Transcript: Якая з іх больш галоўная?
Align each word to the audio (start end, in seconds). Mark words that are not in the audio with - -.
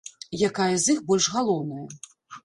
Якая 0.49 0.69
з 0.85 0.95
іх 0.95 1.03
больш 1.11 1.27
галоўная? 1.35 1.83